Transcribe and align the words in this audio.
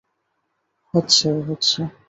হচ্ছে, 0.93 1.27
হচ্ছে। 1.47 1.79